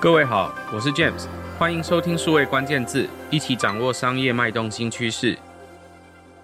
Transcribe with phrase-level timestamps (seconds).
[0.00, 1.26] 各位好，我是 James，
[1.58, 5.36] 欢迎收听数位关键字，一起掌握商业脉动新趋势。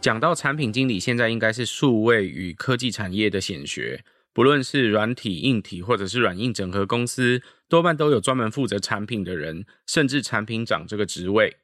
[0.01, 11.59] 讲到产品经理，现在应该是数位与科技产业的显学，不论是软体、硬体或者是软硬整合公司，多半都有专门负责产品的人，甚至产品长这个职位。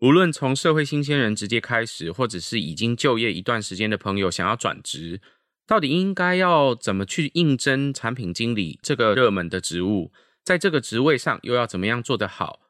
[0.00, 5.20] 无论从社会新鲜人直接开始，或者是已经就业一段时间的朋友想要转职，
[5.64, 10.10] 到底应该要怎么去应征产品经理这个热门的职务？
[10.44, 12.60] 在这个职位上又要怎么样做得好，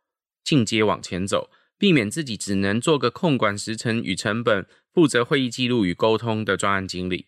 [0.44, 7.26] 进阶往前走，避免自己只能做个控管时程与成本、负责会议记录与沟通的专案经理。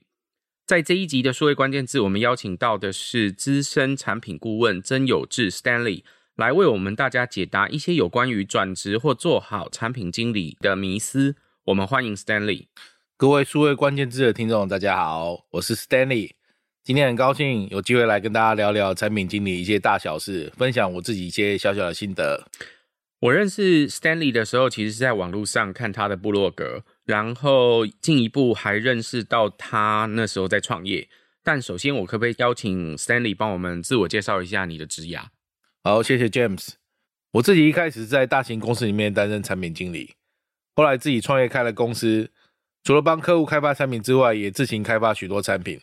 [0.65, 6.05] 在这一集的数位关键字，我们邀请到的是资深产品顾问曾有志 Stanley，
[6.37, 11.35] 来为我们大家解答一些有关于转职或做好产品经理的迷思。
[11.65, 12.69] 我们欢迎 Stanley。
[13.17, 16.33] 各位数位关键字的听众，大家好，我是 Stanley。
[16.87, 22.47] 今天很高兴有机会来跟大家聊聊产品经理一些大小事，分享我自己一些小小的心得。
[23.19, 31.09] 我认识 Stanley 的时候，其实是在网络上看他的部落格，然后进一步还认识到他那时候在创业。
[31.43, 35.23] 但首先，我可不可以邀请 Stanley 帮我们自我介绍一下你的职涯？
[35.83, 36.75] 好，谢谢 James。
[37.33, 40.15] 我自己一开始在大型公司里面担任产品经理，
[40.77, 42.31] 后来自己创业开了公司，
[42.85, 45.81] 除了帮客户开发产品之外，也自行开发许多产品。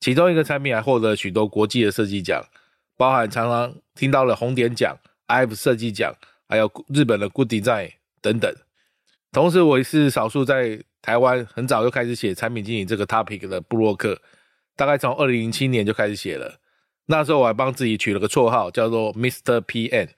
[0.00, 2.44] 其中一个产品还获得许多国际的设计奖，
[2.96, 4.96] 包含常常听到的红点奖、
[5.26, 6.14] iF 设计奖，
[6.48, 8.54] 还有日本的 Good Design 等等。
[9.32, 14.20] 同时，我也是少数在台湾很早就开始写产品经理这个 topic 的布洛克，
[14.76, 16.60] 大概从二零零七年就开始写了。
[17.06, 19.60] 那时候我还帮自己取了个绰号，叫做 Mr.
[19.62, 20.08] PM。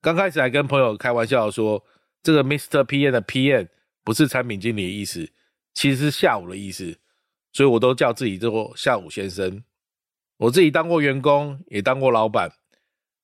[0.00, 1.84] 刚开始还跟朋友开玩笑说，
[2.22, 2.84] 这个 Mr.
[2.84, 3.68] PM 的 PM
[4.04, 5.28] 不是产品经理的意思，
[5.74, 6.98] 其实是下午的意思。
[7.58, 9.64] 所以我都叫自己做下午先生。
[10.36, 12.52] 我自己当过员工，也当过老板，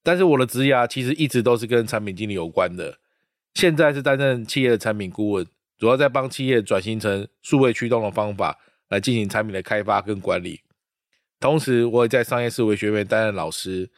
[0.03, 2.99] 但是我的职涯其实一直都是跟产品经理有关的。
[3.55, 5.47] 现在是担任企业的产品顾问，
[5.79, 10.63] 主要在帮企业转型成数位驱动的方法来进行产品的开发跟管理。
[11.39, 13.89] 同时，我也在商业思维学院担任老师，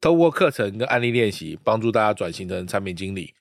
[0.00, 3.34] 透过课程跟案例练习，帮助大家转型成产品经理，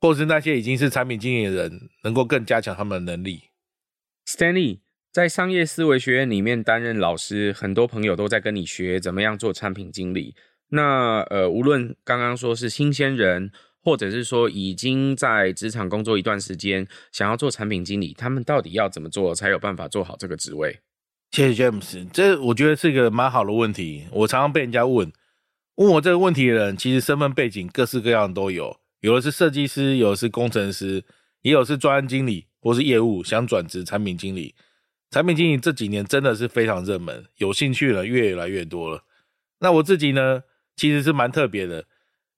[0.00, 3.44] 或是那些已经是产品经理的人，能够更加强他们的能力。
[4.26, 4.80] Stanley。
[5.12, 10.36] 在商业思维学院里面担任老师，很多朋友都在跟你学怎么样做产品经理。
[10.68, 13.50] 那呃，无论刚刚说是新鲜人，
[13.82, 20.78] 或者是说已经在职场工作一段时间，想要做产品经理，他们到底要怎么做才有办法做好这个职位？
[21.32, 24.06] 谢谢 James，这我觉得是一个蛮好的问题。
[24.12, 25.12] 我常常被人家问，
[25.74, 31.04] 问我这个问题的人，其实身份背景各式各样都有，有的是设计师，有的是工程师，
[31.42, 34.54] 也有是专案经理或是业务想转职产品经理。
[35.10, 39.02] 产品经理这几年真的是非常热门，有兴趣的越来越多了。
[39.58, 40.44] 那我自己呢，
[40.76, 41.84] 其实是蛮特别的，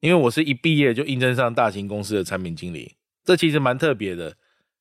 [0.00, 4.36] 因为我是一毕业就应征上大型公司的产品经理，这其实蛮特别的。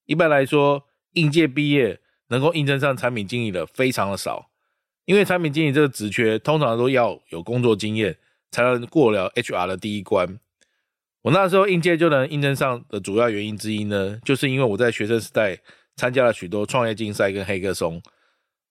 [0.05, 4.49] 一般来说，应届毕业能够应征上产品经理的非常的少，
[5.03, 8.17] 因为产品经理这个职缺通常都要有工作经验
[8.51, 10.39] 才能过了 HR 的第一关。
[11.23, 15.59] 我那时候应届就能应征上的主要原因之一呢，就是因为我在学生时代。
[15.95, 18.01] 参加了许多创业竞赛跟黑客松，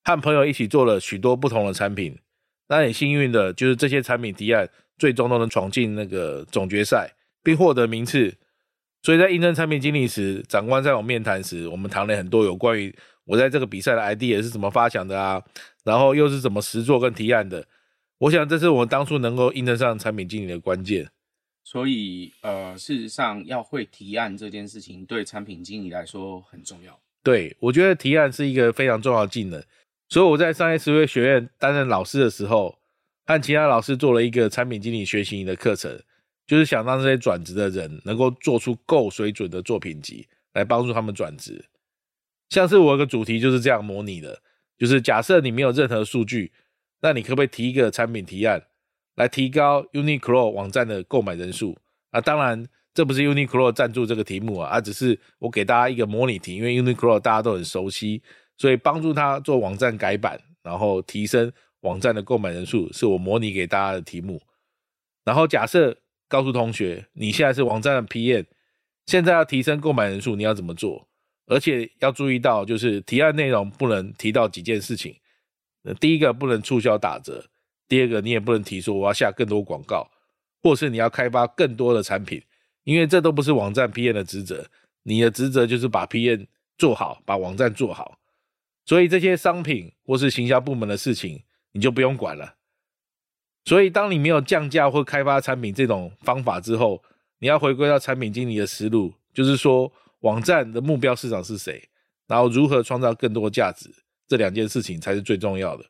[0.04, 2.18] 和朋友一起做了许多不同的产品。
[2.68, 8.36] 那很幸运的就是这些产品提案最终都能闯进那个总决赛，并获得名次。
[9.02, 12.94] 所以在应征产品经理时，长官在我面谈时，我们谈了很多有关于
[13.24, 15.42] 我在这个比赛的 idea 是怎么发想的啊，
[15.84, 17.66] 然后又是怎么实作跟提案的。
[18.18, 21.10] 我想这是我们当初能够应征上产品经理的关键。
[21.64, 27.00] 所以，呃，事实上要会提案这件事情，对产品经理来说很重要。
[27.22, 29.62] 对，我觉得提案是一个非常重要的技能，
[30.08, 32.78] 所以我在商业思维学院担任老师的时候，
[33.26, 36.02] 和其他老师做了一个产品经理学习营的课程，
[36.46, 41.62] 就是想让这些转职的人能够做出够水准的作品集，来帮助他们转职。
[42.48, 44.40] 像是我有个主题就是这样模拟的，
[44.78, 46.50] 就是假设你没有任何数据，
[47.02, 48.64] 那你可不可以提一个产品提案，
[49.16, 51.76] 来提高 Uniqlo 网站的购买人数？
[52.12, 52.66] 啊，当然。
[53.00, 58.22] 这不是 Uniqlo 赞助这个题目啊，而只是我给大家一个模拟题，因为 Uniqlo 大家都很熟悉，
[58.58, 61.50] 所以帮助他做网站改版，然后提升
[61.80, 64.38] 网站的购买人数，是我模拟给大家的题目。
[65.24, 65.96] 然后假设
[66.28, 68.44] 告诉同学，你现在是网站的 PM，
[69.06, 71.08] 现在要提升购买人数，你要怎么做？
[71.46, 75.16] 而且要注意到，就是提案内容不能提到几件事情。
[75.98, 77.46] 第一个不能促销打折，
[77.88, 80.10] 第二个你也不能提说我要下更多广告，
[80.62, 82.42] 或是你要开发更多的产品。
[82.84, 84.66] 因为这都不是网站 PM 的职责，
[85.02, 86.46] 你的职责就是把 PM
[86.78, 88.18] 做好，把网站做好。
[88.86, 91.42] 所以这些商品或是行销部门的事情，
[91.72, 92.56] 你就不用管了。
[93.66, 97.00] 所以，当你没有降价或开发产品这种方法之后，
[97.38, 101.88] 你要回归到产品经理的思路，就是说，网站的目标市场是谁，
[102.26, 103.90] 然后如何创造更多价值，
[104.26, 105.84] 这两件事情才是最重要的。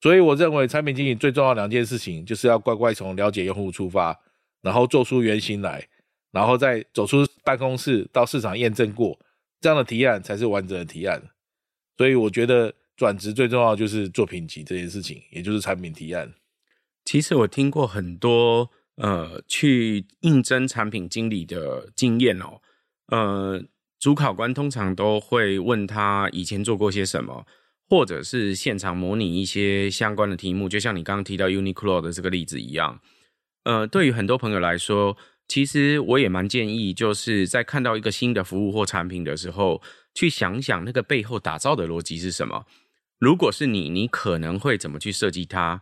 [0.00, 4.18] 所以，我认为产品经理最重要两件事情，就是要乖乖从了解用户出发，
[4.62, 5.86] 然后做出原型来，
[6.38, 9.18] 然后再走出办公室到市场验证过，
[9.60, 11.20] 这样的提案才是完整的提案。
[11.96, 16.32] 所以，我觉得转职最重要就是做品级这件事情，也就是产品提案。
[17.04, 22.60] 其实我听过很多呃去应征产品经理的经验哦，
[23.08, 23.60] 呃，
[23.98, 27.44] 主考官通常都会问他以前做过些什么，
[27.90, 33.00] 或者是现场模拟一些相关的题目，就像你刚刚提到 Uniqlo 的这个例子一样。
[33.64, 35.16] 呃，对于很多朋友来说，
[35.48, 39.82] 其实我也蛮建议，就是在看到一个新的服务或产品的时候，
[40.14, 42.66] 去想想那个背后打造的逻辑是什么。
[43.18, 45.80] 如果是你，你可能会怎么去设计它？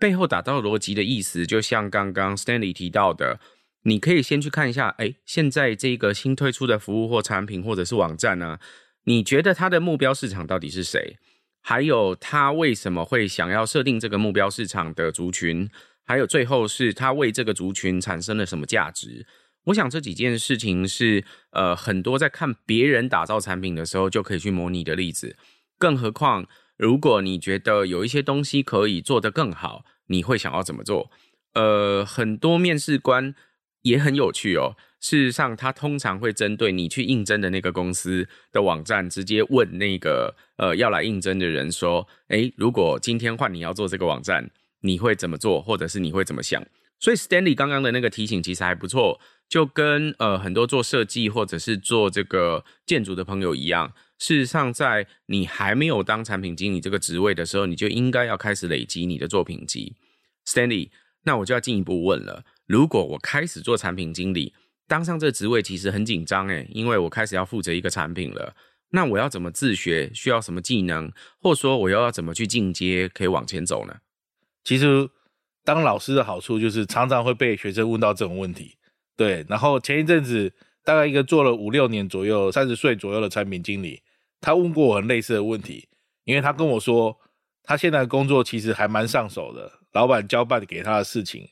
[0.00, 3.38] 背后打造逻辑的意思，就像刚刚 Stanley 提到的，
[3.84, 8.58] 你可以先去看一下，哎，现在这个新推出的服务或产品或者是网站呢，
[9.04, 11.16] 你觉得它的目标市场到底是谁？
[11.62, 15.70] 还有它为什么会想要设定这个目标市场的族群？
[16.04, 19.26] 还有最后是他为这个族群产生了什么价值？
[19.64, 25.36] 我想这几件事情是呃很多在看别人打造产品的时候就可以去模拟的例子，
[25.78, 26.46] 更何况。
[26.76, 31.10] 如果你觉得有一些东西可以做得更好，你会想要怎么做？
[31.54, 33.34] 呃，很多面试官
[33.82, 34.76] 也很有趣哦。
[35.00, 44.50] 事实上，他通常会针对你去应征的那个公司的网站，直接问那个呃要来应征的人说：“诶，如果今天换你要做这个网站，
[44.84, 45.60] 你会怎么做？
[45.60, 46.64] 或者是你会怎么想？”
[47.00, 53.92] 所以，Stanley 刚刚的那个提醒其实还不错，就跟呃很多做设计或者是做这个建筑的朋友一样。
[54.18, 59.96] 事实上，在你还没有当产品经理这个职位的时候，你就应该要开始累积你的作品集。
[60.46, 60.90] Stanley，
[61.24, 64.54] 那我就要进一步问了：如果我开始做产品经理，
[64.86, 68.54] 当上这职位其实很紧张诶，因为我开始要负责一个产品了。
[68.90, 70.10] 那我要怎么自学？
[70.14, 71.10] 需要什么技能？
[71.40, 73.96] 或说我又要怎么去进阶，可以往前走呢？
[74.64, 75.08] 其实，
[75.62, 78.76] 当老师的好处就是常常会被学生问到这种问题。
[79.16, 80.52] 对，然后前一阵子。
[80.86, 84.02] 大概一个做了五六年左右，三十岁左右的产品经理，
[84.38, 85.88] 他问过我很类似的问题，
[86.24, 87.18] 因为他跟我说，
[87.62, 91.48] 他现在的工作其实还蛮上手的，老板交办给他的事情，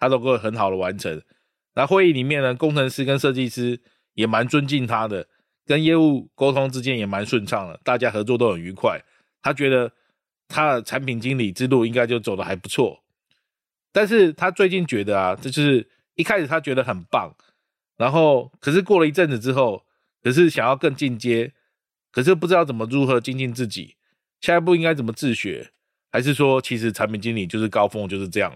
[0.00, 1.22] 他都会很好的完成。
[1.76, 3.80] 那会议里面呢，工程师跟设计师
[4.14, 5.28] 也蛮尊敬他的，
[5.64, 9.00] 跟业务沟通之间也蛮顺畅的，大家合作都很愉快。
[9.40, 9.92] 他觉得
[10.52, 13.02] 他的产品经理之路应该就走的还不错，
[13.90, 17.34] 但是他最近觉得啊，这就是一开始他觉得很棒。
[17.96, 19.86] 然后，可是过了一阵子之后，
[20.22, 21.52] 可是想要更进阶，
[22.10, 23.96] 可是不知道怎么如何精进自己，
[24.40, 25.72] 下一步应该怎么自学？
[26.10, 28.52] 还是说，其实产品经理就是高峰就是这样？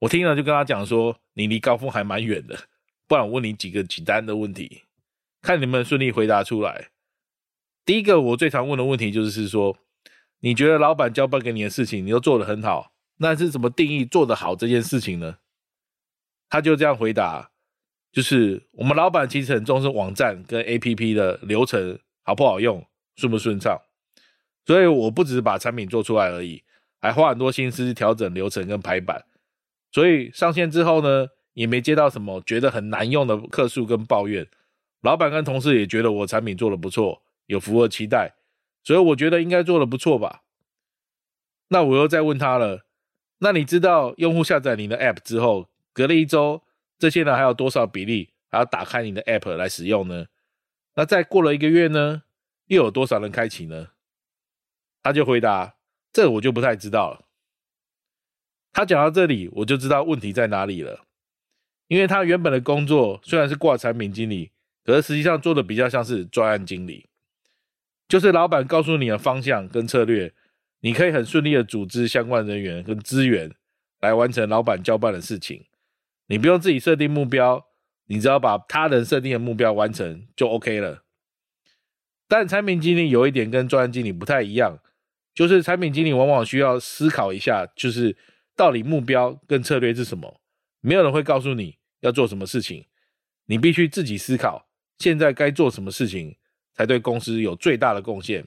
[0.00, 2.58] 我听了就跟他讲说，你离高峰还蛮远的，
[3.06, 4.82] 不然我问你几个简单的问题，
[5.42, 6.88] 看你能不能顺利回答出来。
[7.84, 9.76] 第一个我最常问的问题就是说，
[10.40, 15.38] 你觉得老板交办给你的事情，你都做得很好，那是怎么定义做得好这件事情呢？
[16.48, 17.50] 他就这样回答。
[18.10, 22.84] 就是我们老板其实很重视网站跟 APP 的流程好不好用，
[23.16, 23.78] 顺不顺畅，
[24.64, 26.64] 所以我不只是把产品做出来而已，
[27.00, 29.24] 还花很多心思调整流程跟排版。
[29.92, 34.48] 所以上线之后呢，也没接到什么觉得很难用的客诉跟抱怨。
[35.02, 38.34] 老板跟同事也觉得我产品做得不错，有符合期待，
[38.88, 40.44] 所以我觉得应该做得不错吧。
[41.68, 42.86] 那我又再问他了，
[43.40, 46.62] 那你知道用户下载你的 App 之后，隔了一周，
[46.98, 50.28] 这些人还有多少比例还要打开你的 App 来使用呢？
[50.94, 52.22] 那再过了一个月呢，
[52.68, 53.88] 又有多少人开启呢？
[55.02, 55.74] 他就回答
[56.10, 57.26] ：“这我就不太知道了。”
[58.72, 61.04] 他讲到这里，我就知道问题在哪里了。
[61.88, 64.50] 因为他原本的工作虽然是挂产品经理，
[64.82, 67.10] 可是实际上做的比较像是专案经理，
[68.08, 70.32] 就是老板告诉你的方向跟策略，
[70.80, 73.54] 你可以很顺利的组织相关人员跟资源
[74.00, 75.66] 来完成老板交办的事情。
[76.26, 77.66] 你不用自己设定目标，
[78.06, 81.04] 你只要把他人设定的目标完成就 OK 了。
[82.26, 84.78] 但产品经理有一点跟专案经理不太一样，
[85.34, 88.16] 就是产品经理往往需要思考一下，就是
[88.56, 90.40] 到底目标跟策略是什么。
[90.80, 92.84] 没有人会告诉你要做什么事情，
[93.46, 96.36] 你必须自己思考，现在该做什么事情
[96.78, 98.46] 才对公司有最大的贡献。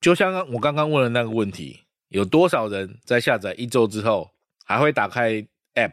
[0.00, 4.30] 就像我刚刚问的那个问题，有多少人在下载一周之后
[4.64, 5.92] 还会打开 App？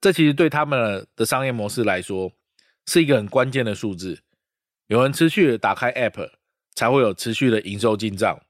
[0.00, 2.32] 这其实对他们的商业模式来说
[2.86, 4.18] 是一个很关键的数字。
[4.88, 6.30] 有人持续的打开 App，
[6.74, 8.40] 才会有持续的营收进账。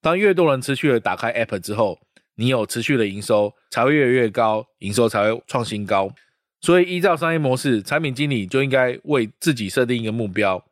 [0.00, 1.98] 当越多人持续的打开 App 之后，
[2.36, 6.14] 你有持续的营收，才会越来越高，营收才会创新高。
[6.60, 10.64] 所以依照商业模式，产品经理就应该为自己设定一个目标，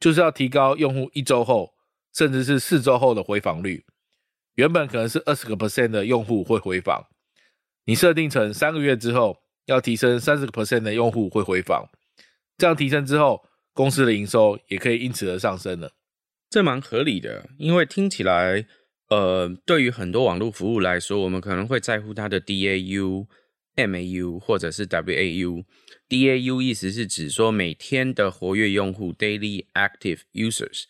[0.00, 1.74] 就是要提高用户一周后，
[2.12, 3.84] 甚至是四周后的回访率。
[4.54, 7.06] 原本可能是二十个 percent 的用户会回访，
[7.84, 11.88] 你设定成三个月之后要提升三十个 percent 的用户会回访，
[12.58, 15.92] 这样提升之后，公司的营收也可以因此而上升了。
[16.50, 18.66] 这蛮合理的，因为听起来，
[19.08, 23.26] 呃，对于很多网络服务来说，我们可能会在乎它的 DAU、
[23.86, 25.64] MAU 或者是 WAU。
[26.08, 30.84] DAU 意思是指说每天的活跃用户 （Daily Active Users）。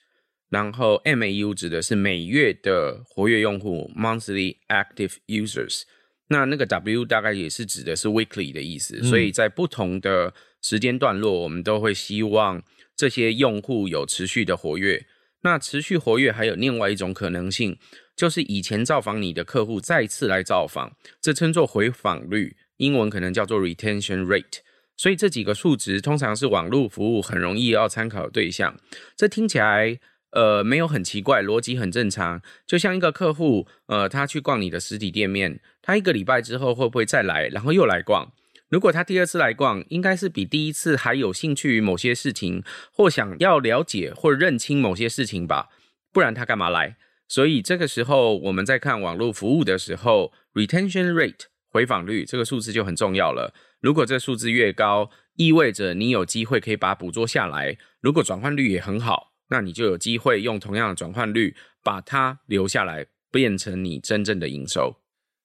[0.49, 5.83] 然后 MAU 指的是每月的活跃用户 （Monthly Active Users），
[6.27, 8.99] 那那个 W 大概也是指的是 Weekly 的意思。
[9.01, 12.63] 嗯、所以在不同的时间段落，我们都会希望
[12.97, 15.07] 这些用户有持续的活跃。
[15.43, 17.79] 那持续活跃还有另外一种可能性，
[18.17, 24.59] 就是以前造访你的客户再次来造访，这称作回访率，英文可能叫做 Retention Rate。
[24.97, 28.77] 所以这几个数值通常是网络服务很容易要参考的对象。
[29.17, 30.01] 这听起来。
[30.33, 32.41] 呃，没有很奇怪，逻辑很正常。
[32.65, 38.31] 就像一个客户，呃，他去逛你的实体店面，他一个礼拜之后会不会再来，然后又来逛？
[38.69, 45.69] 如果他第二次来逛，应该是比第一次还有兴趣于某些事情，或想要了解或认清某些事情吧？
[46.13, 46.97] 不然他干嘛来？
[47.27, 53.55] 所以这个时候我们在看网络服务的时候，retention rate 回访率这个数字就很重要了。
[53.81, 57.79] 如果这数字越高，意味着你有机会可以把它捕捉下来。
[58.01, 59.29] 如果转换率也很好。
[59.53, 64.95] 那你就有机会用同样的转换率把它留下来，变成你真正的营收。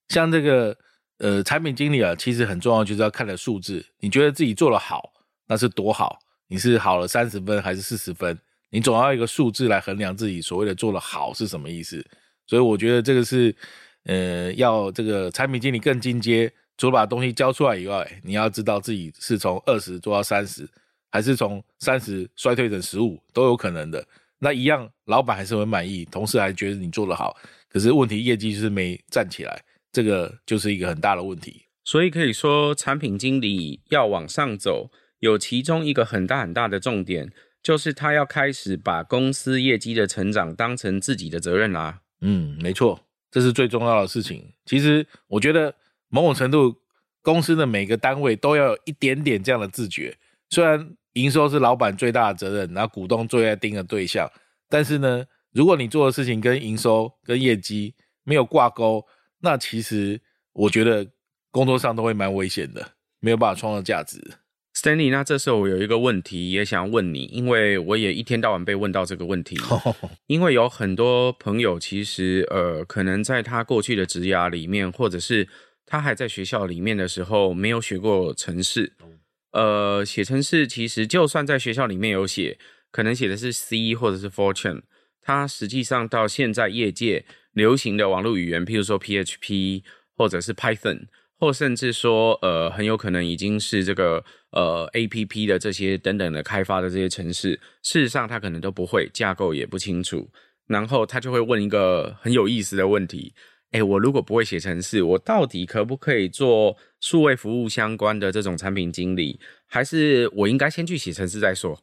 [0.09, 0.77] 像这个
[1.17, 3.83] 呃产品经理啊，其实很重要，就是要看的数字。
[4.01, 5.11] 你觉得自己做得好，
[5.47, 6.19] 那是多好？
[6.49, 8.37] 你是好了三十分还是四十分？
[8.69, 12.05] 你总要一个数字来衡量自己所谓的做得好是什么意思。
[12.45, 13.55] 所以我觉得这个是
[14.05, 20.67] 呃要这个产品经理更进阶，除了把东西交出来以外，你要知道自己是从二十做到三十。
[21.11, 24.05] 还是从三十衰退成十五都有可能的，
[24.37, 27.37] 那一样老板还是很满意，同事还觉得你做得好，
[27.69, 31.67] 可是问题业绩就是没站起来，这个就是一个很大的问题。
[31.85, 37.31] 所以可以说，产品经理要往上走，有其中一个很大很大的重点，
[37.63, 42.01] 就是他要开始把公司业绩的成长当成自己的责任啦。
[42.19, 43.04] 嗯，没错，
[43.35, 44.53] 这是最重要的事情。
[44.65, 45.75] 其实我觉得
[46.07, 46.73] 某种程度，
[47.21, 50.17] 公司的每个单位都要有一点点这样的自觉，
[50.49, 50.95] 虽然。
[51.15, 54.29] 营收是老板最大的责任，然后股东最爱盯的对象。
[54.67, 55.23] 但是呢，
[55.53, 59.01] 如果你做的事情跟营收、跟业绩没有挂钩，
[59.39, 60.19] 那其实
[60.51, 61.07] 我觉得
[61.51, 62.85] 工作上都会蛮危险的，
[63.21, 64.21] 没有办法创造价值。
[64.85, 69.57] Stanley，那这时候我有一个问题也想问你，因为我也一天到晚被问到这个问题。
[70.27, 75.47] 因为有很多朋友其实呃，可能在他过去的职涯里面，或者是
[75.87, 78.93] 他还在学校里面的时候，没有学过程式。
[79.53, 82.59] 呃，写程式其实就算在学校里面有写，
[82.91, 84.83] 可能写的是 C 或者是 Fortune，
[85.19, 89.81] 它实际上到现在业界流行的网络语言，譬如说 PHP
[90.15, 100.29] 或者是 Python，或甚至说呃很有可能已经是这个呃 APP 的这些等等的开发的这些城市，事实上他可能都不会，架构也不清楚，
[100.67, 103.33] 然后他就会问一个很有意思的问题。
[103.71, 109.37] 哎，我如果不会写程式，我到底可不可以做数位服务相关的这种产品经理？
[109.67, 111.77] 还是我应该先去写程式再说？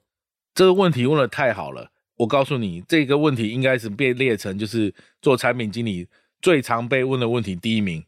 [0.55, 1.91] 这个问题问的太好了。
[2.17, 6.07] 我告诉你，这个问题应该是被列成就是做产品经理
[6.41, 8.03] 最常被问的问题第一名。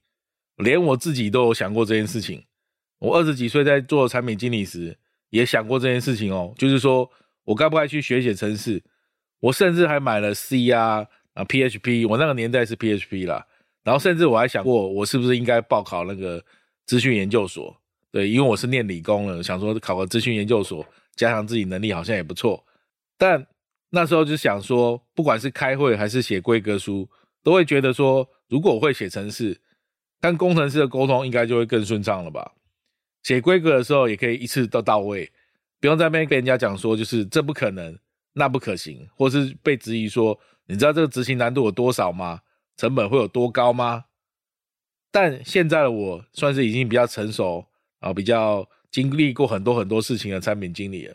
[0.57, 2.45] 连我自己都有想过这件事情。
[2.99, 4.97] 我二十几岁在做产品经理时，
[5.31, 7.11] 也想过这件事情哦，就是说
[7.45, 8.83] 我该不该去学写程式？
[9.41, 13.47] 我甚至还买了 C 啊啊 PHP，我那个年代是 PHP 啦。
[13.83, 16.43] 然后甚至我还想过，我是不是应该报考那个
[16.87, 17.77] 资讯研究所？
[18.11, 22.65] 对，因为我是念理工的，想说考个资讯研究所，加强自己能力好像也不错。
[23.19, 23.47] 但
[23.91, 27.07] 那时候就想说，不管是开会还是写规格书，
[27.43, 29.61] 都会觉得说，如果我会写程式，
[30.25, 32.53] 跟工程师的沟通应该就会更顺畅了吧？
[33.23, 35.31] 写规格的时候也可以一次都到位，
[35.79, 37.99] 不用在那边跟人家讲说，就是这不可能，
[38.33, 42.41] 那不可行，或是被质疑说，你知道这个执行难度有多少吗？
[42.79, 44.07] 成本会有多高吗？
[45.13, 47.67] 但现在的我算是已经比较成熟
[48.01, 51.15] 啊，比较经历过很多很多事情的产品经理了。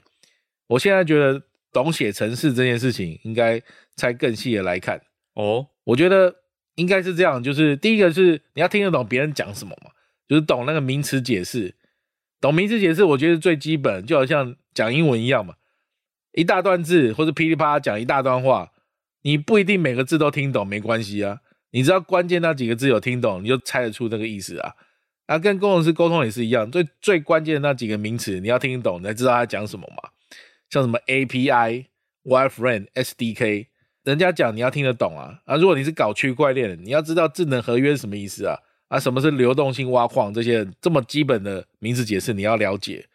[0.68, 1.42] 我现在觉得
[1.74, 3.60] 懂写程式这件事情，应该
[3.96, 5.02] 拆更细的来看
[5.34, 5.66] 哦。
[5.84, 6.36] 我觉得
[6.80, 9.92] 应该是这样，就是第一个是你要听得懂别人讲什么嘛，
[10.28, 11.76] 就是懂那个名词解释。
[12.42, 15.56] 懂名词解释，我觉得最基本，就好像讲英文一样嘛，
[16.32, 18.72] 一大段字或者噼里啪啦讲一大段话。
[19.24, 21.40] 你不一定每个字都听懂，没关系啊。
[21.72, 24.74] 你知道关键那几个字有听懂，你就猜得出那个意思啊。
[25.26, 30.10] 啊，跟工程师沟通也是一样，最最关键的那几个名词你要听懂，你才知道他讲什么嘛。
[30.70, 31.88] 像什么 API、
[32.24, 33.68] Wireframe、SDK，
[34.10, 35.40] 人家讲你要听得懂啊。
[35.46, 38.58] 啊，如果你是搞区块链，你要知道智能合约是什么意思啊。
[38.88, 43.06] 啊，什么是流动性挖矿这些这么基本的名词解释你要了解。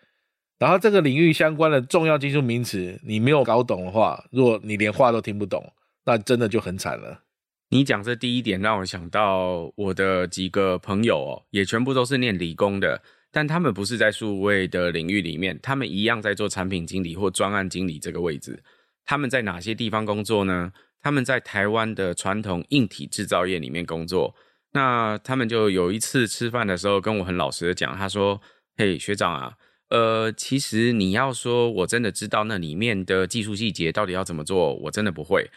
[0.57, 5.73] 然后这个领域相关的重要技术名词你没有搞懂的话，如果你连话都听不懂，
[6.05, 7.23] 那真的就很惨了。
[7.71, 18.63] 你讲这第一点让我想到我的几个朋友哦，也全部都是念理工的，但他们不是在数位的领域里面，他们一样在做产品经理或专案经理这个位置。
[19.05, 20.73] 他们在哪些地方工作呢？
[21.01, 24.35] 他们在台湾的传统硬体制造业里面工作。
[24.73, 28.41] 那他们就有一次吃饭的时候跟我很老实的讲，他说
[28.77, 29.55] ：“嘿，学长啊，
[29.91, 35.51] 呃，其实你要说我真的知道那里面的技术细节到底要怎么做，我真的不会。”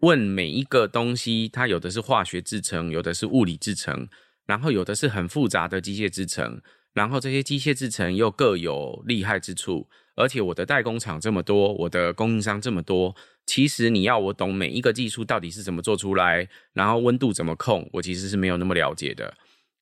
[0.00, 4.08] 问每一个东西，它有的是化学制成，有的是物理制成，
[4.44, 6.60] 然后有的是很复杂的机械制成，
[6.92, 9.88] 然后这些机械制成又各有厉害之处。
[10.18, 13.14] 而且我的代工厂这么多，我的供应商这么多，
[13.46, 19.32] 其实你要我懂每一个技术到底是怎么做出来，然后温度怎么控，我其实是没有那么了解的。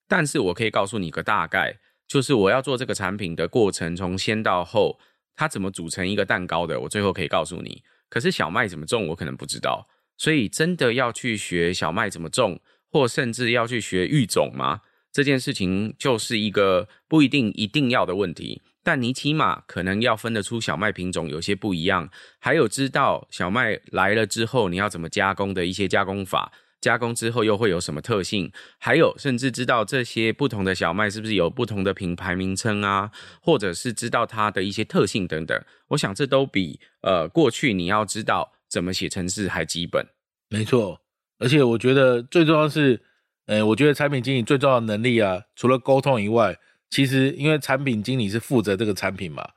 [0.06, 4.98] 但是我可以告诉你个大概，就是我要做这个产品的过程，从先到后，
[5.34, 7.82] 它怎么组成一个蛋糕的，我最后可以告诉你。
[8.10, 9.88] 可是小麦怎么种，我可能不知道。
[10.18, 14.82] 所以，真的要去学小麦怎么种，或甚至要去学育种吗？
[15.10, 18.60] 这件事情就是一个不一定一定要的问题。
[18.86, 33.10] 但你起码可能要分得出小麦品种有些不一样，还有知道小麦来了之后你要怎么加工的一些加工法，加工之后又会有什么特性，还有甚至知道这些不同的小麦是不是有不同的品牌名称啊，
[33.42, 35.60] 或者是知道它的一些特性等等。
[35.88, 38.52] 我想这都比呃过去你要知道。
[38.68, 40.04] 怎么写程式还基本？
[40.50, 41.00] 没错，
[41.38, 43.00] 而且我觉得最重要是，
[43.46, 46.58] 呃，我觉得产品经理最重要的能力啊，除了沟通以外，
[46.90, 49.48] 其实因为产品经理是负责这个产品嘛，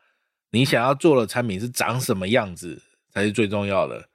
[0.52, 4.10] 你想要做的产品是长什么样子才是最重要的。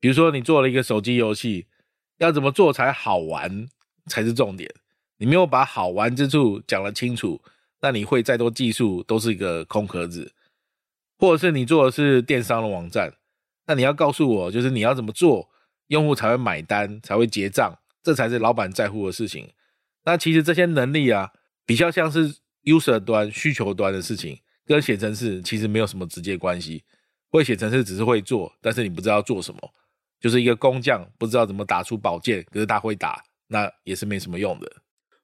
[0.00, 1.66] 比如说你做了一个手机游戏，
[2.18, 3.68] 要怎么做才好玩
[4.06, 4.72] 才是重点。
[5.18, 7.40] 你没有把好玩之处讲得清楚，
[7.80, 10.32] 那你会再多技术都是一个空壳子。
[11.18, 13.12] 或者是你做的是电商的网站。
[13.66, 15.50] 那你要告诉我，就是你要怎么做，
[15.88, 19.50] 用户才会买单，才会结账，这才是老板在乎的事情。
[20.04, 21.32] 那其实这些能力啊，
[21.66, 26.84] 比较像是 user 端需求端的事情，跟写程式其实没有什么直接关系。
[27.30, 29.60] 会写程式只是会做，但是你不知道做什么，
[30.18, 34.70] 就是一个工匠不知道怎么打出宝剑，可是他会打，那也是没什么用的。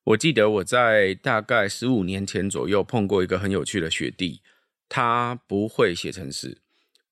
[0.05, 4.43] 我记得我在大概十五年前左右碰过一个很有趣的学弟，
[4.87, 6.59] 他不会写程式。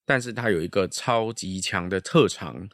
[0.04, 2.68] 但是他有一个超级强的特长，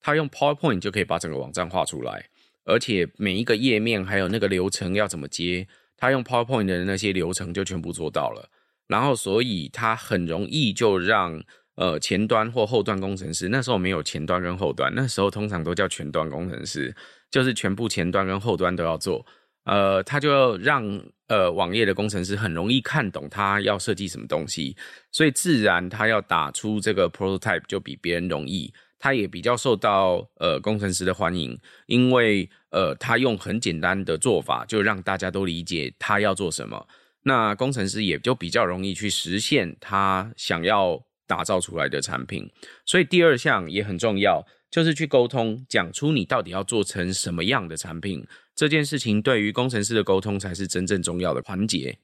[0.00, 2.30] 他用 PowerPoint 就可以把整个网站画出来，
[2.64, 8.48] 而且每一个页面还有那个流程要怎么接，他用 PowerPoint 的那些流程就全部做到了。
[8.86, 11.38] 然后，所以他很容易就让
[11.74, 16.96] 呃前端或后端工程师，那时候没有前端跟后端，那时候通常都叫全端工程师，
[17.30, 19.26] 就是全部前端跟后端都要做。
[19.64, 20.82] 呃，他就让
[21.26, 24.74] 呃网页的工程师很容易看懂他要设计什么东西，
[25.12, 36.86] 所以自然他要打出这个 prototype 就比别人容易，他也比较受到呃工程师的欢迎，因为呃他用很简单的做法就让大家都理解他要做什么，
[37.22, 42.50] 那工程师也就比较容易去实现他想要打造出来的产品，
[42.84, 44.46] 所以第二项也很重要。
[44.70, 48.22] 就是去沟通，讲出你到底要做成什么样的产品，
[48.54, 51.98] 这件事情对于工程师的沟通才是真正重要的环节。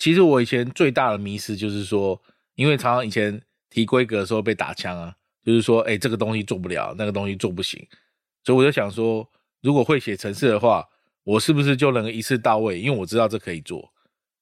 [0.00, 2.20] 其实我以前最大的迷思就是说，
[2.56, 5.14] 因为常常以前提规格的时候被打枪啊，
[5.48, 7.82] 就是说，哎，这个东西做不了，那个东西做不行，
[8.44, 9.26] 所以我就想说，
[9.62, 10.86] 如果会写程式的话，
[11.24, 12.78] 我是不是就能一次到位？
[12.78, 13.80] 因为我知道这可以做，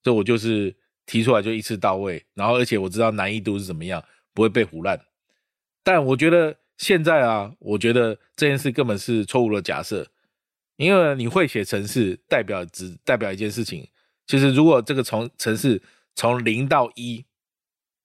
[0.03, 4.99] 所以我就是提出来就一次到位，然后而且我知道难易度是怎么样，不会被胡乱。
[5.83, 6.57] 但我觉得。
[6.77, 10.05] 现在啊，我觉得这件事根本是错误的假设，
[10.75, 13.89] 因为你会写程式，代表只代表一件事情，
[14.27, 15.81] 就是如果这个从程式
[16.13, 17.25] 从零到一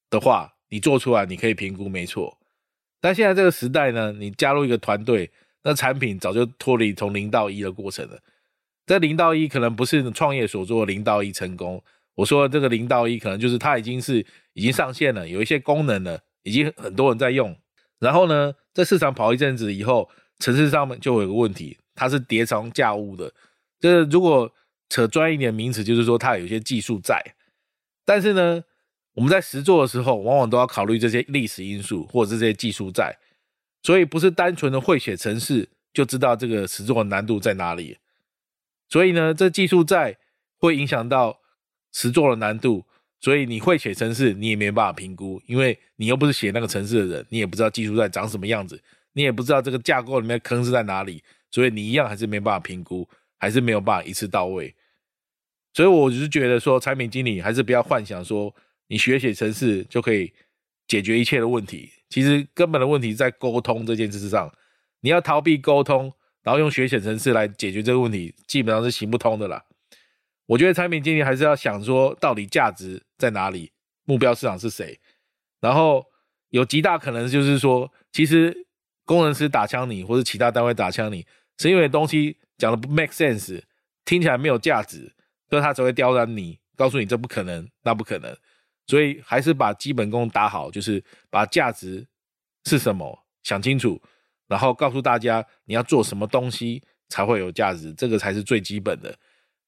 [0.08, 2.38] 的话，你做出来你可以评估没错。
[3.02, 5.30] 但现在这个时代呢，你加入一个团队，
[5.64, 8.18] 那产品早就脱离从零到一的过程了。
[8.86, 11.82] 这零到一可能不是创业所做的零到一成功，
[12.14, 17.54] 我说这个零到一可能就是它已经是已经上线了，有一些功能了，已经很多人在用。
[17.98, 23.32] 然后呢，在市场跑一阵子以后，城市上面就有个问题，它是叠床架屋的。
[23.80, 24.52] 就是如果
[24.88, 27.20] 扯专业一点名词，就是说它有些技术在。
[28.04, 28.62] 但是呢，
[29.14, 33.16] 我们在实做的时候，往往都要考虑这些历史因素或者是这些技术在。
[33.82, 37.98] 所以不是单纯的会写程式就知道这个实作的难度在哪里。
[38.88, 40.16] 所以呢，这技术债
[40.58, 41.40] 会影响到
[41.92, 42.84] 实作的难度。
[43.20, 51.22] 所以你会写程式，你也没办法评估，因为你又不是写那个程式的人，你也不知道技术债长什么样子，你也不知道这个架构里面坑是在哪里，
[51.52, 54.74] 所以你一样还是没办法评估，还是没有办法一次到位。
[55.72, 58.52] 所以我就是觉得说，产品经理还是不要幻想说，
[58.92, 60.30] 你学写程式就可以
[60.86, 61.90] 解决一切的问题。
[62.10, 64.52] 其实根本的问题在沟通这件事上，
[65.00, 69.64] 你要逃避沟通，然后用学写程式来解决这个问题，基本上是行不通的啦。
[70.44, 73.72] 我觉得产品经理还是要想说，到底价值在哪里，
[74.04, 75.00] 目标市场是谁，
[75.62, 76.04] 然后
[76.50, 78.66] 有极大可能就是说，其实
[79.06, 81.26] 工程师打枪你，或者其他单位打枪你，
[81.56, 83.62] 是因为东西讲的不 make sense，
[84.04, 85.14] 听起来没有价值，
[85.48, 88.36] 所以他只会刁难你，告诉你这不可能，那不可能，
[88.86, 92.06] 所以还是把基本功打好，就是把价值
[92.64, 94.00] 是什么想清楚，
[94.48, 99.16] 然后告诉大家你要做什么东西才会有价值，这个才是最基本的。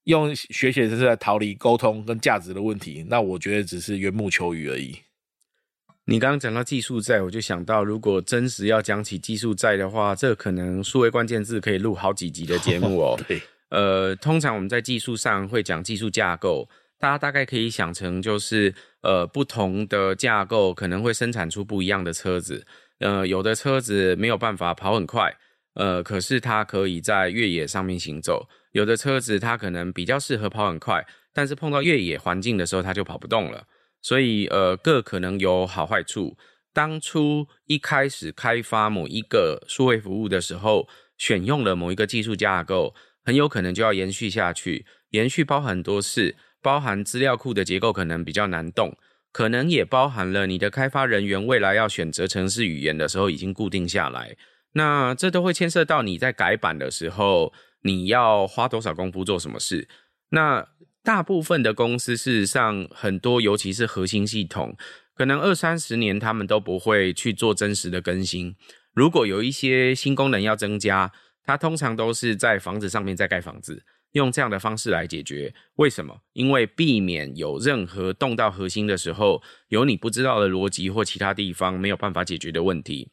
[0.04, 4.98] 用学写程式来逃离沟通跟价值的问题，那我觉得只是缘木求鱼而已。
[6.04, 13.18] 你刚刚讲到技术债，我就想到，如果真实要讲起技术债的话，这可能数位关键字可以录好几集的节目哦。
[13.26, 22.66] 对，呃，通常我们在技术上会讲技术架构，大家大概可以想成就是，呃，不同的架构可能会生产出不一样的车子。
[23.00, 25.36] 呃，有的车子没有办法跑很快，
[25.74, 28.48] 呃，可是它可以在越野上面行走。
[28.72, 33.66] 有的车子它可能比较适合跑很快，但是碰到越野环境的时候，它就跑不动了。
[34.00, 36.36] 所以呃，各可能有好坏处。
[36.72, 44.86] 当初一开始开发某一个数位服务的时候，选用了某一个技术架构，很有可能就要延续下去。
[45.10, 48.96] 延续包含很多事，包含资料库的结构可能比较难动，
[49.30, 54.36] 可能也包含了你的开发人员未来要选择程式语言的时候已经固定下来。
[54.72, 57.52] 那这都会牵涉到你在改版的时候。
[57.86, 59.86] 你要花多少功夫做什么事？
[60.30, 60.66] 那
[61.02, 64.74] 大部分的公司，事实上很多，尤其是核心系统，
[65.14, 68.56] 可能二三十年他们都不会去做真实的更新。
[68.94, 71.12] 如果有一些新功能要增加，
[71.44, 75.54] 它通常都是在房子上面再盖房子，用这样的方式来解决。
[75.76, 76.22] 为什么？
[76.32, 83.10] 因为避免有任何动到核心的时候，有你不知道的逻辑或其他地方没有办法解决的问题。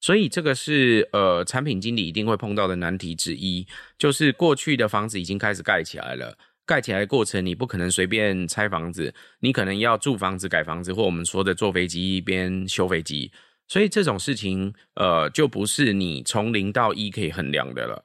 [0.00, 6.36] 所以这个是呃，产品经理一定会碰到的难题之一，就是过去的房子已经开始盖起来了，
[6.66, 13.32] 盖起来的过程你不可能随便拆房子，你可能要住房子、改房子，或我们说的坐飞机一边修飞机，
[13.66, 18.04] 所以这种事情呃，就不是你从零到一可以衡量的了。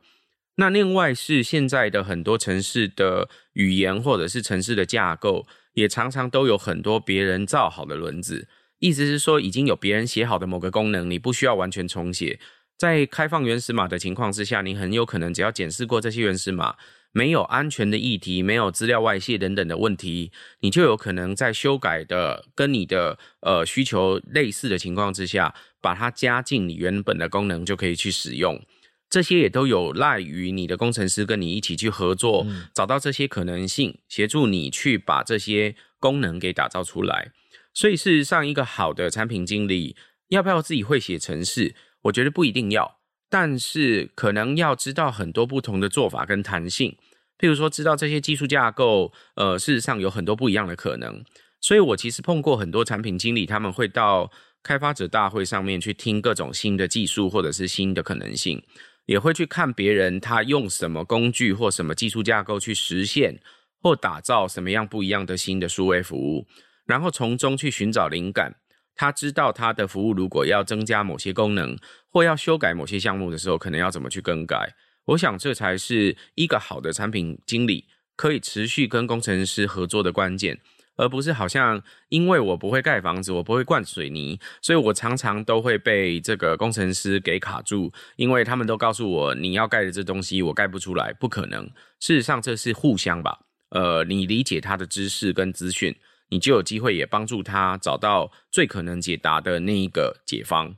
[0.59, 8.49] 那另外是现在的很多城市的语言或者是城市的架构，也常常都有很多别人造好的轮子。
[8.79, 12.41] 意思是说，已经有别人写好的某个功能，你不需要完全重写。
[12.77, 16.75] 在开放原始码的情况之下，你很有可能只要检视过这些原始码，
[17.13, 28.61] 没有安全的议题，没有资料外泄等等的问题，你就有可能在修改的跟你的呃需求类似的情况之下，把它加进你原本的功能，就可以去使用。
[29.09, 37.31] 这些也都有赖于你的工程师跟你一起去合作，找到这些可能性，协助你去把这些功能给打造出来。
[37.73, 39.95] 所以，事实上，一个好的产品经理
[40.27, 41.75] 要不要自己会写程式？
[42.03, 46.97] 我觉得不一定要，但是可能要知道很多不同的做法跟弹性。
[47.37, 51.23] 譬如说，知道这些技术架构，呃，事实上有很多不一样的可能。
[51.61, 58.61] 所以我其实碰过很多产品经理，他们会到开发者大会上面去听各种新的技术或者是新的可能性，
[59.09, 63.39] 也会去看别人他用什么工具或什么技术架构去实现
[63.81, 66.45] 或打造什么样不一样的新的数位服务。
[66.85, 68.57] 然后从中去寻找灵感，
[68.93, 71.75] 他知道他的服务如果要增加某些功能，
[72.07, 74.75] 或要修改某些项目的时候，可能要怎么去更改。
[75.05, 80.59] 我想这才是一个好的产品经理可以持续跟工程师合作的关键，
[80.99, 91.63] 而不是好像因为我不会盖房子，我不会灌水泥，所以我常常都会被这个工程师给卡住，因为他们都告诉我你要盖的这东西我盖不出来，不可能。
[91.99, 95.95] 事实上这是互相吧，呃，你理解他的知识跟资讯。
[96.31, 100.75] 你就有机会也帮助他找到最可能解答的那一个解方。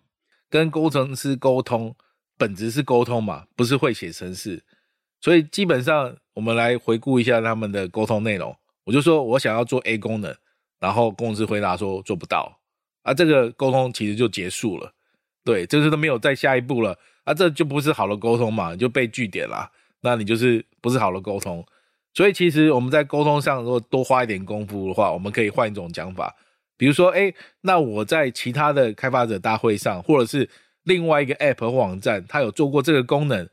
[0.50, 1.94] 跟工程师沟通，
[2.38, 4.64] 本质是沟通嘛，不是会写程式。
[5.20, 8.56] 所以基本上，我们来回顾一下他们的沟通内容。
[8.84, 10.36] 我就说我想要做 A 功能，
[10.80, 12.60] 然后工程师回答说做不到，
[13.04, 14.94] 啊，这个沟通其实就结束了。
[15.44, 21.66] 对，就是都没有再下一步了，啊，这就不是好的沟通嘛，就被拒点了，那你就是不是好的沟通。
[22.14, 26.36] 所以其实我们在沟通上，如果多花一点功夫的话，我们可以换一种讲法，
[26.78, 30.50] 比如说，哎，那我在其他的开发者大会上，或者是
[30.84, 33.50] 另外一个 App 或网站，他有做过这个功能，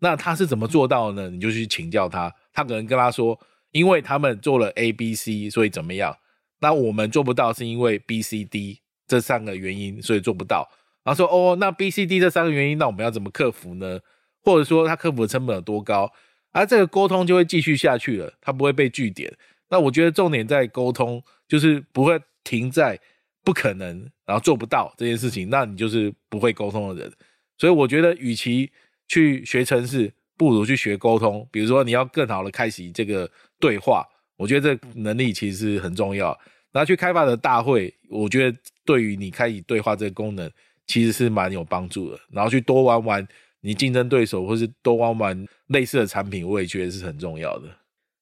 [0.00, 1.30] 那他是怎么做到呢？
[1.30, 3.38] 你就去请教他，他可能跟他说，
[3.72, 6.16] 因为他们做了 A、B、C，所以怎么样？
[6.60, 10.68] 那我们做不到，是因为 B、C、D 这三个原因，所以做不到。
[11.02, 13.98] 然后说，哦，那 B、C、D 这三个原因，那我们要怎么克服呢？
[14.42, 16.10] 或者说他克服的成本有多高？
[16.52, 19.32] 而、这个沟通就会继续下去了，他不会被句点。
[19.68, 22.98] 那我觉得重点在沟通，就是不会停在
[23.44, 27.12] 不可能，然后做不到这件事情，那你就是不会沟通的人。
[27.56, 28.70] 所以我觉得，与其
[29.06, 31.48] 去学程式，不如去学沟通。
[31.52, 34.04] 比如说，你要更好的开启这个对话，
[34.36, 36.36] 我觉得这能力其实是很重要。
[36.72, 40.50] 然后去开发的大会，我觉得对于你开启对话这个功能，
[40.86, 42.18] 其实是蛮有帮助的。
[42.30, 43.28] 然后去多玩玩
[43.60, 47.68] 你竞争对手，或是多玩玩类似的产品，我也觉得是很重要的。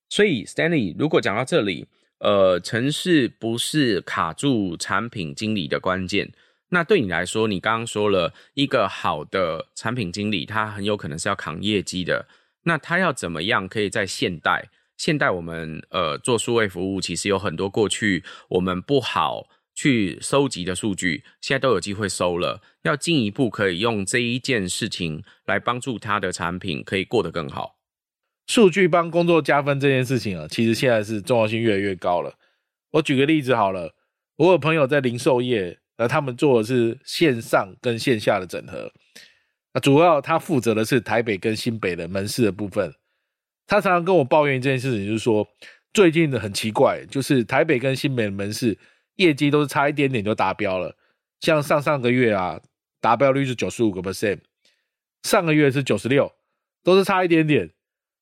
[0.08, 1.86] 所以，Stanley，如果讲到这里，
[2.20, 6.32] 呃，城市不是卡住产品经理的关键。
[6.70, 12.26] 那对你来说，你刚刚说了一个好的产品经理，他很有可能是要扛业绩的。
[12.62, 14.70] 那他要怎么样可以在现代？
[14.98, 22.60] 现代我们呃做数位服务，其实有很多过去我们不好去收集的数据，现在都有机会收了。
[22.82, 27.78] 要进一步可以用这一件事情来帮助他的产品可以过得更好。
[28.46, 32.34] 数据帮工作加分这件事情啊，其实现在是重要性越来越高了。
[32.92, 33.94] 我举个例子好了，
[34.36, 38.90] 我有朋友在零售业，而他们做的是线上跟线下的整合。
[39.74, 42.92] 那主要他负责的是台北跟新北的门市的部分。
[43.68, 45.46] 他常常跟我抱怨一件事情，就是说
[45.92, 48.76] 最近的很奇怪，就是台北跟新北的门市
[49.16, 50.96] 业绩都是差一点点就达标了。
[51.38, 52.60] 像上上个月啊，
[53.00, 54.40] 达标率是九十五个 percent，
[55.22, 56.32] 上个月是九十六，
[56.82, 57.70] 都是差一点点。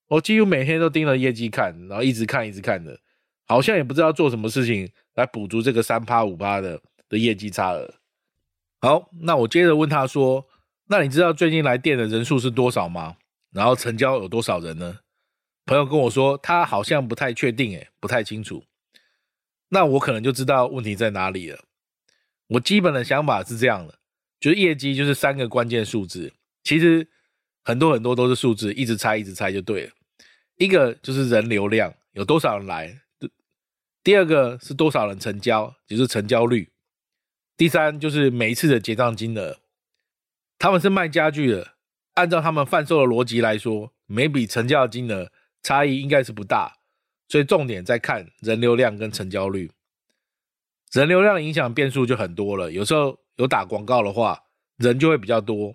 [0.09, 2.99] 我几乎每天都盯着业绩看，然后一直看一直看的，
[3.47, 7.95] 好像也不知道做什么事情来补足这个三趴五趴的的业绩差额。
[8.81, 10.45] 好，那我接着问他说
[10.89, 13.17] ：“那你知道最近来店的人数是多少吗？
[13.53, 14.99] 然后成交有多少人呢？”
[15.67, 18.65] 朋友跟我说，他好像不太确定，诶，不太清楚。
[19.71, 21.65] 那我可能就知道问题在哪里了。
[22.47, 23.99] 我基本的想法是这样的，
[24.39, 27.09] 就是业绩就是三个关键数字，其实
[27.65, 29.93] 很多很多都是数字，一直猜一直猜就对了。
[30.57, 33.01] 一个就是人流量，有多少人来；
[34.05, 36.69] 第二个是多少人成交，就是成交率；
[37.57, 39.59] 第三就是每一次的结账金额。
[40.61, 41.73] 他们是卖家具的，
[42.15, 45.33] 按照他们贩售的逻辑来说，每笔成交的金额。
[45.67, 46.79] 差异应该是不大，
[47.27, 49.73] 所以重点在看人流量跟成交率。
[50.93, 54.45] 人流量影响变数就很多了，有时候有打广告的话，
[54.77, 55.75] 人就会比较多；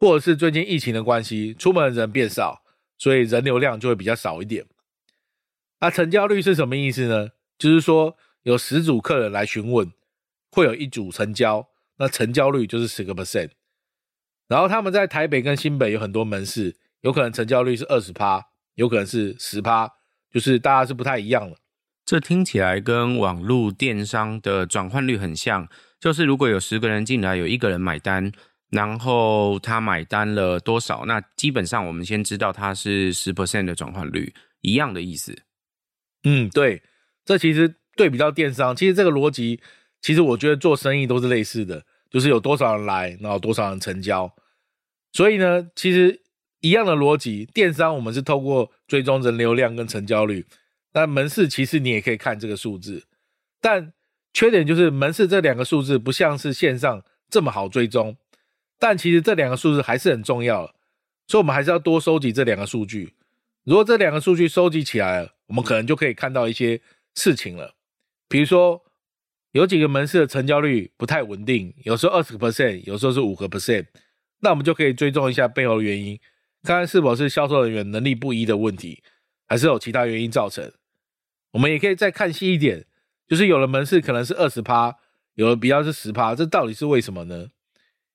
[0.00, 2.64] 或者是最近疫情的关系，出门的人变少，
[2.98, 4.66] 所以人流量就会比较少一点。
[5.78, 7.28] 那成交率是什么意思呢？
[7.56, 9.92] 就是说有十组客人来询问，
[10.50, 13.50] 会有一组成交，那成交率就是十个 percent。
[14.48, 18.48] 然后他们在台北跟新北有很多门市，有可能成交率是二十趴。
[18.74, 19.90] 有可能是十趴，
[20.30, 21.56] 就是大家是不太一样的。
[22.04, 25.68] 这听起来跟网络电商的转换率很像，
[26.00, 28.32] 就是如果有十个人进来，有一个人买单，
[28.70, 35.42] 然后他买单了多少，那基本上我们先知道他是十 percent 的转换率，一样的意思。
[36.24, 36.82] 嗯，对，
[37.24, 39.60] 这其实对比到电商，其实这个逻辑，
[40.00, 44.34] 其实我觉得做生意都是类似的，就是有多少人来，然后多少人成交，
[45.12, 46.21] 所以呢，其实。
[46.62, 50.46] 一样的逻辑，电商我们是透过追踪人流量跟成交率，
[50.94, 53.04] 那门市其实你也可以看这个数字，
[53.60, 53.92] 但
[54.32, 58.16] 缺点就是门市这两个数字不像是线上这么好追踪，
[58.78, 60.72] 但其实这两个数字还是很重要，
[61.26, 63.14] 所以我们还是要多收集这两个数据。
[63.64, 66.80] 如果这两个数据收集起来了，我们可能就可以看到一些
[67.14, 67.74] 事情了，
[68.28, 68.80] 比如说
[69.50, 73.86] 有几个门市的成交率不太稳定，有时候二十个 percent，有时候是五个 percent，
[74.40, 76.18] 那我们就可以追踪一下背后的原因。
[76.62, 79.02] 看看是否是销售人员能力不一的问题，
[79.48, 80.72] 还是有其他原因造成。
[81.52, 82.86] 我们也可以再看细一点，
[83.26, 84.96] 就是有的门市可能是二十趴，
[85.34, 87.48] 有的比较是十趴，这到底是为什么呢？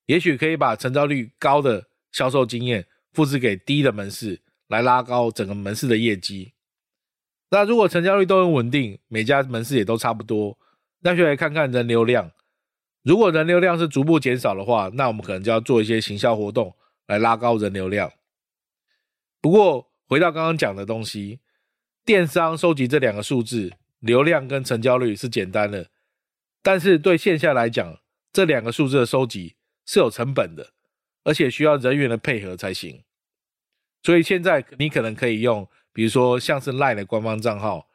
[0.05, 6.53] 也许可以把成交率高的销售经验复制给低的门市，来拉高整个门市的业绩。
[7.49, 10.57] 那如果成交率都很稳定，每家门市也都差不多，
[11.01, 12.31] 那就来看看人流量。
[13.03, 16.75] 如果人流量是逐步减少的话，那我们可能就要做一些行销活动
[17.07, 18.11] 来拉高人流量。
[19.47, 21.39] 不过，回到刚刚讲的东西，
[22.03, 25.89] 电商收集这两个数字，流量跟成交率是简单的，
[26.61, 27.97] 但是对线下来讲，
[28.33, 29.55] 这两个数字的收集
[29.85, 30.73] 是有成本的，
[31.23, 33.05] 而且需要人员的配合才行。
[34.03, 37.87] 所以现在你可能可以用，比如说像是 LINE 的官方账号，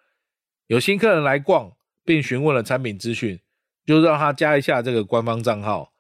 [0.69, 1.71] 有新客人来逛
[2.03, 3.39] 并询问了产品资讯，
[3.85, 5.93] 就让他加一下这个官方账号，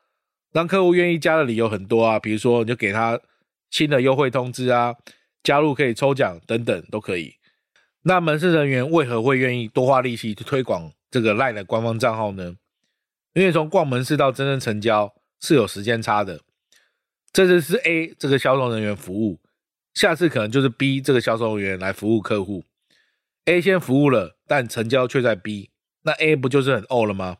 [0.51, 3.21] 让客户愿意加的理由很多啊，比如说你就给他。
[3.71, 4.95] 新的优惠通知啊，
[5.42, 7.35] 加入可以抽奖等等都可以。
[8.02, 12.57] 那门市人员为何会愿意多花力气去推广这个 LINE 的官方账号呢？
[13.35, 16.40] 因为从逛门市到真正成交是有时间差的。
[17.33, 19.40] 这次是 A 这个销售人员服务，
[19.94, 22.64] 下次可能就是 B 这个销售人员来服务客户。
[23.46, 25.70] A 先服务了，但成交却在 B，
[26.02, 27.38] 那 A 不就是很呕了吗？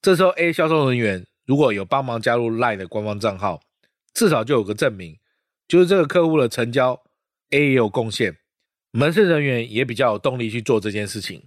[0.00, 3.60] 这时候 A 销售人员如果有帮忙加入 LINE 的官方账号，
[4.14, 5.18] 至少就有个证明，
[5.72, 7.02] 就是这个客户的成交
[7.48, 8.36] A 也有贡献，
[8.90, 11.44] 门市人员也比较有动力去做这件事情。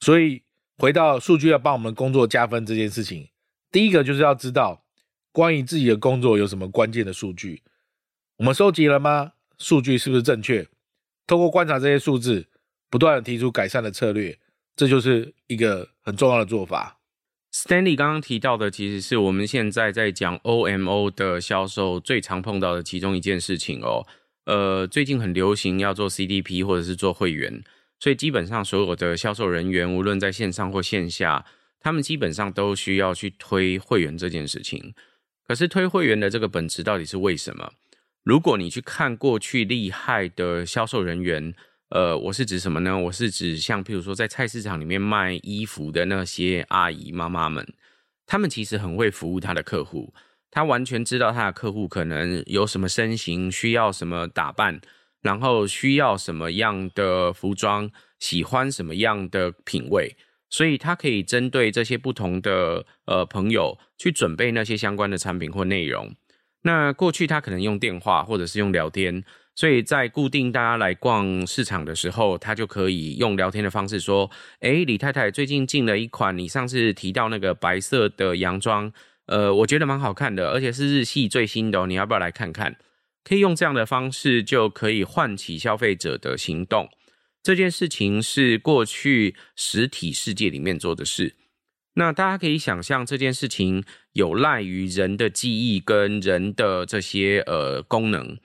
[0.00, 0.42] 所以
[0.78, 3.28] 回到数据要帮我们工作加分这件事情，
[3.70, 4.86] 第一个就是要知道。
[5.32, 7.62] 关于自己的工作有什么关键的数据？
[8.38, 9.34] 我们收集了吗？
[9.58, 10.66] 数据是不是正确？
[11.26, 12.48] 透过观察这些数字，
[12.88, 14.38] 不断的提出改善的策略，
[14.74, 16.99] 这就是一个很重要的做法。
[17.52, 24.06] Stanley 刚刚提到的，其实是我们现在在讲 OMO 的销售最常碰到的其中一件事情哦。
[24.46, 27.62] 呃，最近很流行要做 CDP 或者是做会员，
[27.98, 31.44] 所以基本上所有的销售人员，无论在线上或线下，
[31.80, 34.94] 他们基本上都需要去推会员这件事情。
[35.46, 37.72] 可是推会员的这个本质到底是为什么？
[38.22, 41.52] 如果你去看过去厉害的销售人员，
[41.90, 42.96] 呃，我是指什么呢？
[42.96, 47.66] 我是指像譬如说在菜市场里面卖衣服的那些阿姨妈妈们，
[48.26, 50.14] 他们其实很会服务他的客户，
[50.52, 54.80] 他完全知道他的客户可能有什么身形，需要什么打扮，
[55.20, 60.16] 然后需要什么样的服装，喜欢什么样的品味。
[60.48, 66.14] 所以他可以针对这些不同的呃朋友去准备那些相关的产品或内容。
[66.62, 78.92] 那过去他可能用电话或者是用聊天，所以在固定大家来逛市场的时候，他就可以用聊天的方式说：“诶，李太太最近进了一款你上次提到那个白色的洋装，
[79.26, 82.76] 呃，我觉得蛮好看的，而且是日系最新的哦，你要不要来看看？”
[83.22, 86.88] 可以用这样的方式就可以唤起消费者的行动。
[87.42, 91.36] 这件事情是过去实体世界里面做的事，
[91.94, 98.38] 那大家可以想象这件事情有赖于人的记忆跟人的这些呃功能，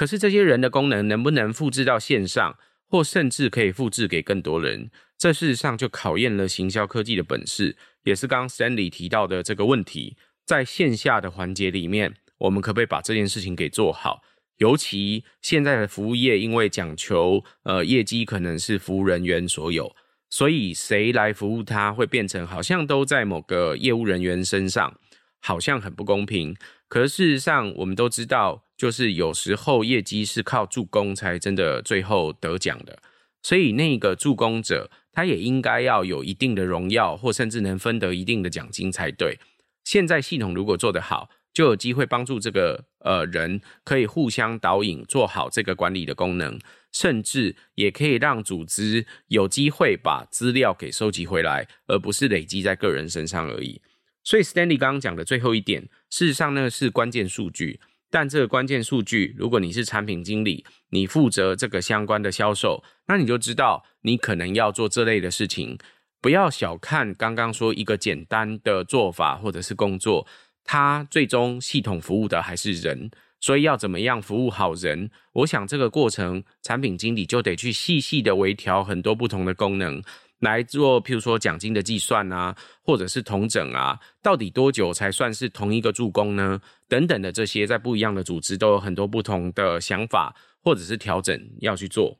[0.00, 2.56] 可是这些人的功能能不能复制到线上，
[2.88, 4.90] 或甚至可以复制给更多人？
[5.18, 14.22] 这事实上就考验了行销科技的本事，也是刚 Stanley 提到的这个问题，在线下的环节里面，我们可不可以把这件事情给做好？
[14.56, 19.94] 尤其现在的服务业，因为讲求呃业绩，可能是服务人员所有，
[20.30, 24.98] 所以谁来服务他，会变成好像都在某个业务人员身上，
[25.40, 26.56] 好像很不公平。
[26.90, 32.98] 可是事实上，我们都知道，就是有时候业绩是靠助攻才真的最后得奖的，
[33.44, 39.38] 所以那个助攻者，他也应该要有一定的荣耀，或甚至能分得一定的奖金才对。
[39.84, 46.58] 现在系统如果做得好，就有机会帮助这个呃人可以互相导引，做好这个管理的功能，
[46.92, 53.80] 甚至也可以让组织有机会把资料给收集回来，而不是累积在个人身上而已。
[54.22, 57.80] 所以 Stanley 刚刚讲的最后一点，事实上呢是关键数据，
[58.10, 65.78] 但这个关键数据，如果你是产品经理，你负责这个相关的销售，那你就知道你可能要做这类的事情。
[66.20, 70.26] 不要小看刚刚说一个简单的做法或者是工作。
[70.62, 75.10] 它最终系统服务的还是人，所以要怎么样服务好人？
[75.32, 80.00] 我想这个过程，产品经理就得去细细的微调很多不同的功能
[80.40, 86.60] 来做，譬如说奖金的计算啊，或者是同整啊，到底多久才算是同一个助攻呢？
[86.88, 92.18] 等等的这些，在不一样的组织都有很多不同的想法，或者是调整要去做。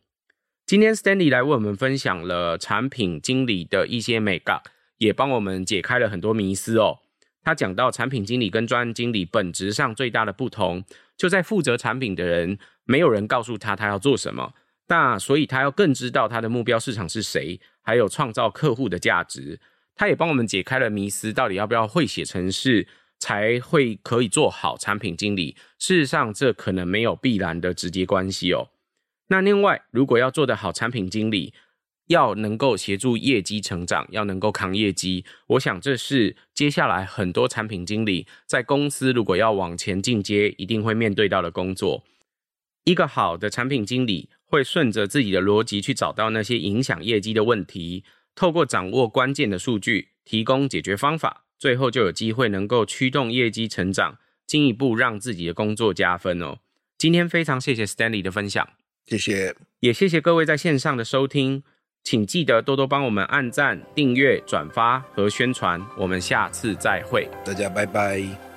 [0.66, 4.62] 今天 Stanley 来为我们分享了产品经理的一些眉角，
[4.98, 6.98] 也帮我们解开了很多迷思哦。
[7.42, 10.85] 他讲到产品经理跟专案经理本质上最大的不同，
[11.16, 14.52] 就在负责产品的人，没有人告诉他他要做什么，
[14.90, 19.61] 那所以他要更知道他的目标市场是谁，还有创造客户的价值。
[19.94, 22.88] 他也帮我们解开了迷思，到底要不要会写程式
[23.20, 25.55] 才会可以做好产品经理？
[25.79, 28.70] 事实上，这可能没有必然的直接关系哦。
[29.28, 31.55] 那另外，如果要做得好产品经理，
[32.09, 42.03] 要能够协助业绩成长，要能够扛业绩，我想这是接下来很多产品经理在公司如果要往前进阶，一定会面对到的工作。
[42.84, 48.03] 一个好的产品经理会顺着自己的逻辑去找到那些影响业绩的问题，
[48.34, 56.59] 透过掌握关键的数据，提供解决方法，最后就有机会能够驱动业绩成长，进一步让自己的工作加分哦。
[56.98, 58.68] 今天非常谢谢 Stanley 的分享，
[59.07, 61.62] 谢谢，也谢谢各位在线上的收听。
[62.03, 68.49] 请记得多多帮我们按赞、订阅、转发和宣传，我们下次再会，大家拜拜。